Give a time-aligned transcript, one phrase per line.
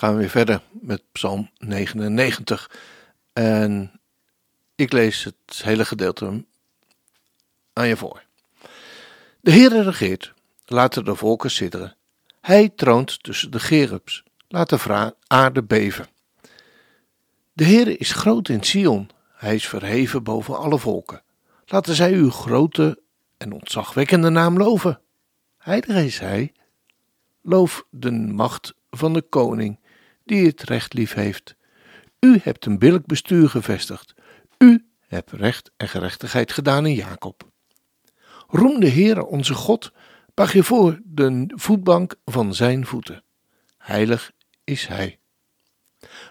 [0.00, 2.70] gaan we weer verder met Psalm 99.
[3.32, 4.00] En
[4.74, 6.44] ik lees het hele gedeelte
[7.72, 8.22] aan je voor.
[9.40, 11.96] De Heere regeert, laten de volken sidderen.
[12.40, 16.06] Hij troont tussen de gerubs, laat de aarde beven.
[17.52, 21.22] De Heere is groot in Sion, hij is verheven boven alle volken.
[21.66, 23.02] Laten zij uw grote
[23.36, 25.00] en ontzagwekkende naam loven.
[25.58, 26.52] Heilig is hij.
[27.42, 29.78] Loof de macht van de koning
[30.30, 31.54] die het recht lief heeft.
[32.20, 34.14] U hebt een billijk bestuur gevestigd.
[34.58, 37.48] U hebt recht en gerechtigheid gedaan in Jacob.
[38.48, 39.92] Roem de Heere onze God,
[40.34, 43.22] bag je voor de voetbank van zijn voeten.
[43.78, 44.32] Heilig
[44.64, 45.18] is hij.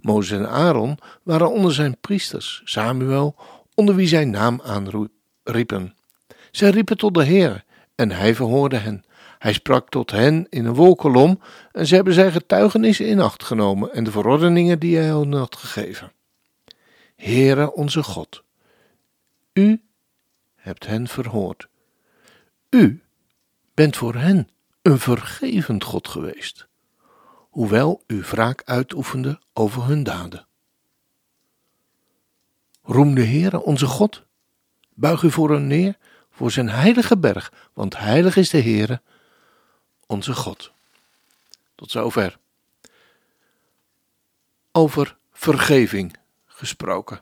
[0.00, 3.36] Mozes en Aaron waren onder zijn priesters, Samuel,
[3.74, 5.96] onder wie zijn naam aanriepen.
[6.50, 9.04] Zij riepen tot de Heer en hij verhoorde hen.
[9.38, 11.40] Hij sprak tot hen in een wolkolom
[11.72, 15.56] en ze hebben zijn getuigenissen in acht genomen en de verordeningen die hij hen had
[15.56, 16.12] gegeven.
[17.16, 18.42] Heere onze God,
[19.52, 19.82] u
[20.54, 21.68] hebt hen verhoord.
[22.70, 23.02] U
[23.74, 24.48] bent voor hen
[24.82, 26.66] een vergevend God geweest,
[27.50, 30.46] hoewel u wraak uitoefende over hun daden.
[32.82, 34.24] Roem de Heere onze God,
[34.94, 35.96] buig u voor hem neer,
[36.30, 39.00] voor zijn heilige berg, want heilig is de Heere,
[40.06, 40.72] onze God.
[41.74, 42.38] Tot zover.
[44.72, 46.16] Over vergeving
[46.46, 47.20] gesproken.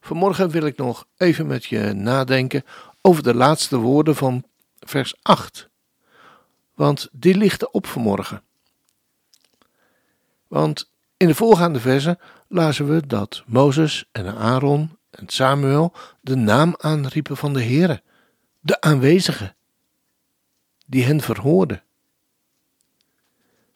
[0.00, 2.64] Vanmorgen wil ik nog even met je nadenken
[3.00, 4.44] over de laatste woorden van
[4.80, 5.68] vers 8.
[6.74, 8.42] Want die lichten op vanmorgen.
[10.48, 16.74] Want in de voorgaande versen lazen we dat Mozes en Aaron en Samuel de naam
[16.78, 18.02] aanriepen van de Heere,
[18.60, 19.54] de aanwezige,
[20.92, 21.82] die hen verhoorde.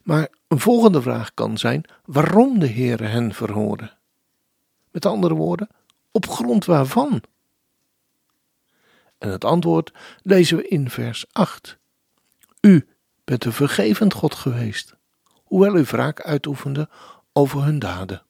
[0.03, 3.93] Maar een volgende vraag kan zijn waarom de Heere hen verhoorde.
[4.91, 5.69] Met andere woorden,
[6.11, 7.21] op grond waarvan?
[9.17, 11.77] En het antwoord lezen we in vers 8.
[12.61, 12.87] U
[13.23, 14.95] bent een vergevend God geweest,
[15.43, 16.89] hoewel u wraak uitoefende
[17.33, 18.23] over hun daden.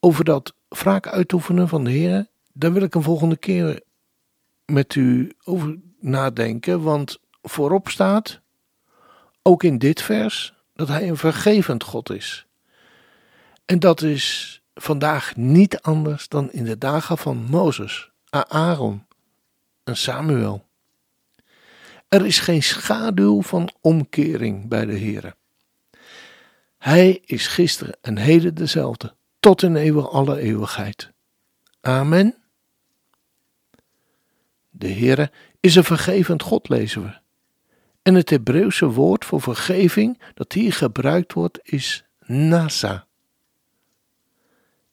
[0.00, 3.82] Over dat wraak uitoefenen van de Heer, daar wil ik een volgende keer
[4.72, 8.40] met u over nadenken, want voorop staat,
[9.42, 12.46] ook in dit vers, dat Hij een vergevend God is.
[13.64, 19.06] En dat is vandaag niet anders dan in de dagen van Mozes, Aaron
[19.84, 20.66] en Samuel.
[22.08, 25.34] Er is geen schaduw van omkering bij de Heer.
[26.78, 31.10] Hij is gisteren en heden dezelfde, tot in eeuwig alle eeuwigheid.
[31.80, 32.47] Amen.
[34.78, 35.30] De Heere
[35.60, 37.18] is een vergevend God, lezen we.
[38.02, 43.06] En het Hebreeuwse woord voor vergeving dat hier gebruikt wordt is nasa.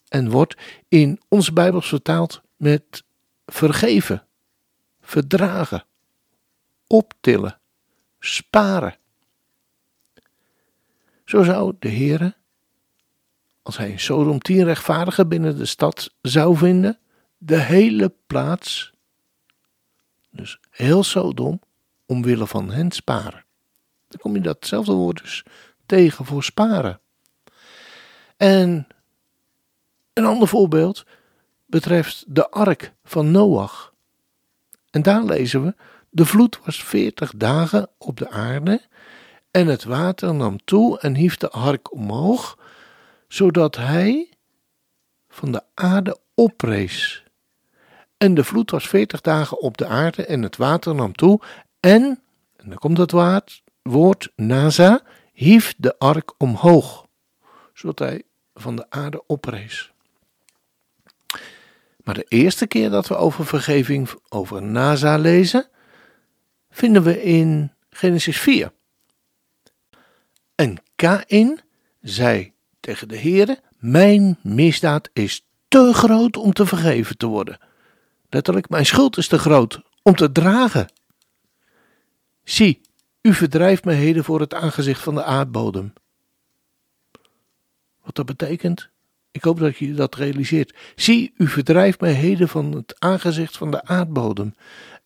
[0.08, 0.58] En wordt
[0.88, 3.04] in ons Bijbels vertaald met
[3.46, 4.28] vergeven,
[5.02, 5.86] verdragen,
[6.88, 7.60] optillen,
[8.20, 8.98] sparen.
[11.26, 12.36] Zo zou de Heere,
[13.62, 17.00] als hij in Sodom tien rechtvaardigen binnen de stad zou vinden,
[17.38, 18.94] de hele plaats
[20.36, 21.60] dus heel Sodom
[22.06, 23.46] omwille van hen sparen.
[24.08, 25.46] Dan kom je datzelfde woord dus
[25.86, 27.00] tegen voor sparen.
[28.38, 28.88] En
[30.14, 31.06] een ander voorbeeld
[31.66, 33.94] betreft de ark van Noach.
[34.90, 35.76] En daar lezen we:
[36.10, 38.82] De vloed was veertig dagen op de aarde,
[39.52, 42.58] en het water nam toe en hief de ark omhoog,
[43.28, 44.30] zodat hij
[45.30, 47.25] van de aarde oprees.
[48.18, 51.42] En de vloed was veertig dagen op de aarde en het water nam toe.
[51.80, 52.02] En,
[52.56, 53.12] en dan komt het
[53.82, 55.02] woord, Naza,
[55.34, 57.08] hief de ark omhoog,
[57.74, 58.24] zodat hij
[58.54, 59.94] van de aarde oprees.
[62.04, 65.68] Maar de eerste keer dat we over vergeving over Naza lezen,
[66.70, 68.72] vinden we in Genesis 4.
[70.56, 71.60] En Kain
[72.02, 77.60] zei tegen de Heere, mijn misdaad is te groot om te vergeven te worden.
[78.36, 80.92] Letterlijk, mijn schuld is te groot om te dragen.
[82.44, 82.82] Zie,
[83.22, 85.94] u verdrijft me heden voor het aangezicht van de aardbodem.
[88.04, 88.90] Wat dat betekent?
[89.32, 90.76] Ik hoop dat je dat realiseert.
[90.96, 94.54] Zie, u verdrijft mij heden van het aangezicht van de aardbodem.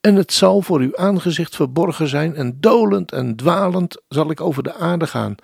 [0.02, 4.64] En het zal voor uw aangezicht verborgen zijn, en dolend en dwalend zal ik over
[4.64, 5.36] de aarde gaan.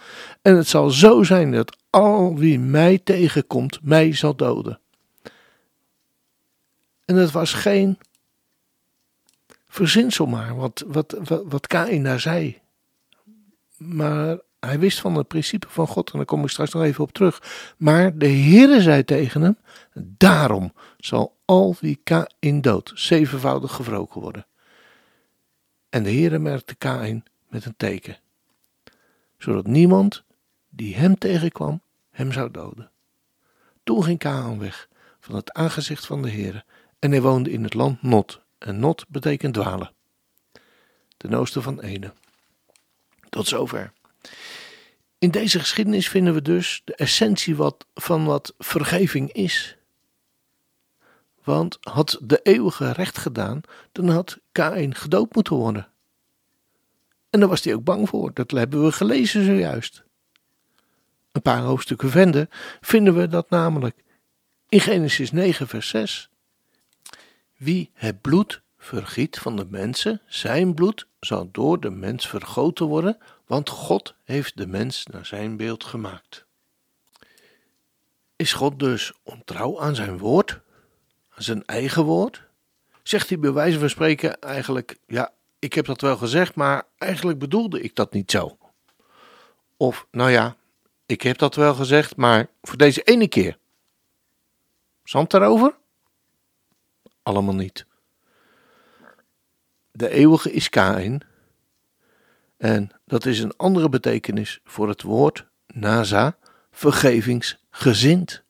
[0.42, 4.80] En het zal zo zijn dat al wie mij tegenkomt, mij zal doden.
[7.06, 7.98] En het was geen
[9.68, 11.16] verzinsel maar, wat, wat,
[11.46, 12.62] wat, Kain daar zei.
[13.78, 17.04] Maar hij wist van het principe van God en daar kom ik straks nog even
[17.04, 17.42] op terug.
[17.78, 19.58] Maar de Heere zei tegen hem,
[19.94, 24.46] daarom zal al wie Kain dood zevenvoudig gewroken worden.
[25.90, 28.18] En de Heere merkte Kain met een teken,
[29.38, 30.24] zodat niemand
[30.70, 31.82] die hem tegenkwam
[32.12, 32.92] hem zou doden.
[33.84, 34.88] Toen ging Kaan weg
[35.20, 36.64] van het aangezicht van de Heere
[37.00, 38.42] en hij woonde in het land Not.
[38.58, 39.92] En Not betekent dwalen.
[41.18, 42.14] Ten oosten van Ene.
[43.30, 43.94] Tot zover.
[45.20, 49.78] In deze geschiedenis vinden we dus de essentie wat, van wat vergeving is.
[51.44, 53.62] Want had de eeuwige recht gedaan,
[53.92, 55.88] dan had Kain gedood moeten worden.
[57.30, 60.04] En daar was hij ook bang voor, dat hebben we gelezen zojuist.
[61.32, 62.48] Een paar hoofdstukken verder
[62.82, 64.04] vinden we dat namelijk
[64.70, 66.30] in Genesis 9, vers 6.
[67.58, 73.18] Wie het bloed vergiet van de mensen, zijn bloed zal door de mens vergoten worden,
[73.46, 76.46] want God heeft de mens naar zijn beeld gemaakt.
[78.36, 80.60] Is God dus ontrouw aan zijn woord,
[81.30, 82.44] aan zijn eigen woord?
[83.04, 87.40] Zegt hij bij wijze van spreken eigenlijk, ja, ik heb dat wel gezegd, maar eigenlijk
[87.40, 88.58] bedoelde ik dat niet zo.
[89.78, 90.56] Of, nou ja,
[91.06, 93.58] ik heb dat wel gezegd, maar voor deze ene keer.
[95.04, 95.76] Zand daarover?
[97.26, 97.86] Allemaal niet.
[99.92, 101.22] De eeuwige is Kain.
[102.58, 106.38] En dat is een andere betekenis voor het woord Naza,
[106.72, 108.44] vergevingsgezind.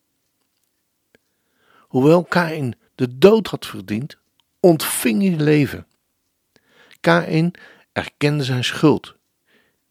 [1.80, 4.18] Hoewel Kain de dood had verdiend,
[4.60, 5.88] ontving hij leven.
[7.00, 7.54] Kain
[7.92, 9.16] erkende zijn schuld.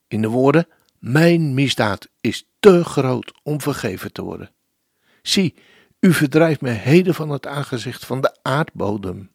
[0.09, 4.51] In de woorden: Mijn misdaad is te groot om vergeven te worden.
[5.23, 5.55] Zie,
[6.01, 9.31] u verdrijft mij heden van het aangezicht van de aardbodem.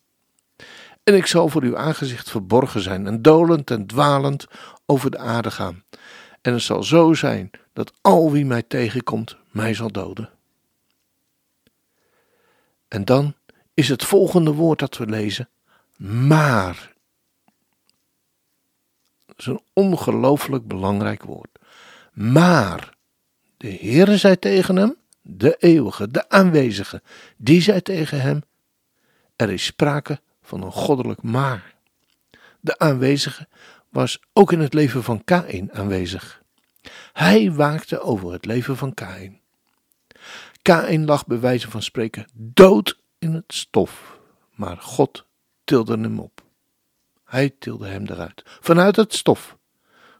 [1.03, 4.47] En ik zal voor uw aangezicht verborgen zijn en dolend en dwalend
[4.85, 5.83] over de aarde gaan.
[6.41, 10.29] En het zal zo zijn dat al wie mij tegenkomt, mij zal doden.
[12.87, 13.35] En dan
[13.73, 15.49] is het volgende woord dat we lezen,
[15.97, 16.93] maar.
[19.25, 21.59] Dat is een ongelooflijk belangrijk woord.
[22.13, 22.97] Maar
[23.57, 27.01] de Heere zei tegen hem, de eeuwige, de aanwezige,
[27.37, 28.41] die zei tegen hem:
[29.39, 31.75] Er is sprake van een goddelijk maar.
[32.59, 33.47] De aanwezige
[33.89, 36.41] was ook in het leven van Kain aanwezig.
[37.13, 39.39] Hij waakte over het leven van Kain.
[40.61, 44.19] Kain lag bij wijze van spreken dood in het stof,
[44.55, 45.25] maar God
[45.63, 46.43] tilde hem op.
[47.25, 48.43] Hij tilde hem eruit.
[48.45, 49.57] Vanuit het stof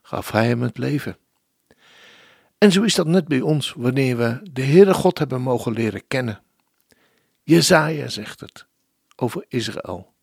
[0.02, 1.18] gaf hij hem het leven.
[2.58, 6.08] En zo is dat net bij ons wanneer we de Heere God hebben mogen leren
[6.08, 6.42] kennen.
[7.44, 8.68] Jezaja zegt het
[9.20, 10.14] over Israël.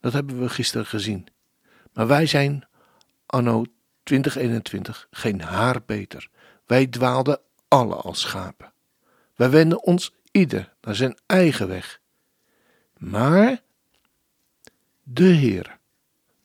[0.00, 1.26] Dat hebben we gisteren gezien.
[1.92, 2.66] Maar wij zijn
[3.26, 3.64] anno
[4.02, 6.28] 2021 geen haar beter.
[6.66, 8.72] Wij dwaalden alle als schapen.
[9.34, 12.00] Wij wenden ons ieder naar zijn eigen weg.
[12.98, 13.62] Maar
[15.02, 15.78] de Heer,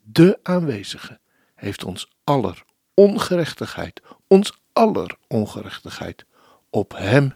[0.03, 1.19] de aanwezige,
[1.55, 6.25] heeft ons aller ongerechtigheid, ons aller ongerechtigheid
[6.69, 7.33] op Hem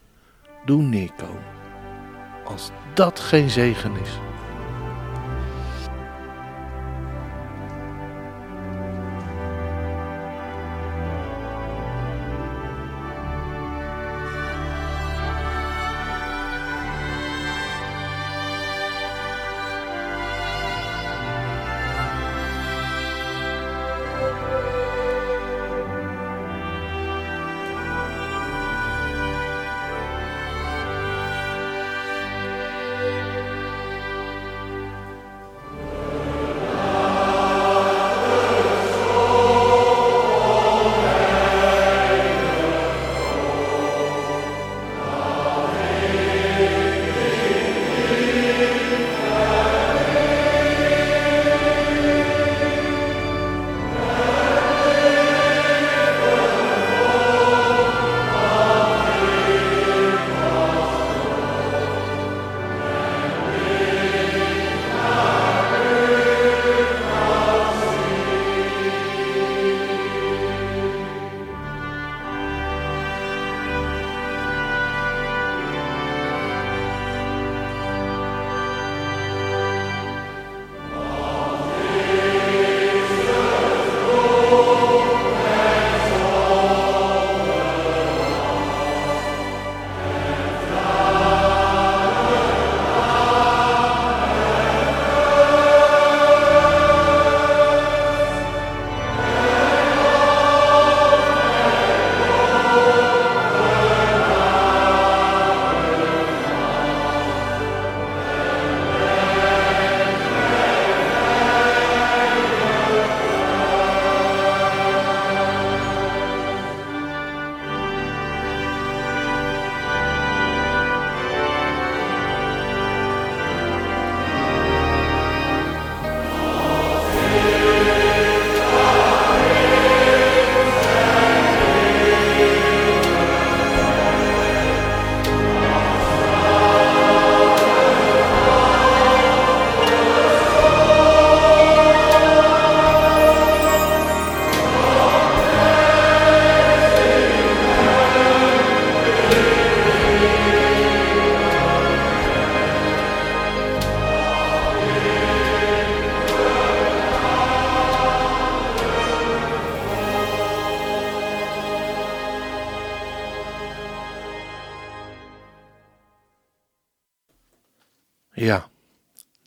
[0.65, 1.60] doen neerkomen.
[2.51, 4.30] Als dat geen zegen is.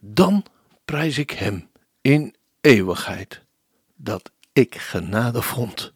[0.02, 0.44] Dan
[0.84, 1.68] prijs ik Hem
[2.00, 3.40] in eeuwigheid
[3.96, 5.92] dat ik genade vond.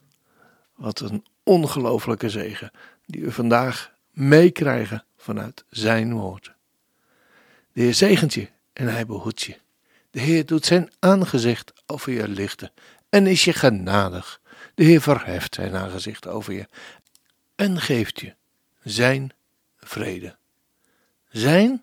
[0.74, 2.70] Wat een ongelofelijke zegen
[3.06, 6.52] die we vandaag meekrijgen vanuit Zijn woord.
[7.72, 9.58] De Heer zegent je en Hij behoedt je.
[10.10, 12.72] De Heer doet zijn aangezicht over je lichten
[13.08, 14.40] en is je genadig.
[14.74, 16.68] De Heer verheft zijn aangezicht over je
[17.54, 18.34] en geeft je
[18.82, 19.32] zijn
[19.76, 20.36] vrede.
[21.28, 21.82] Zijn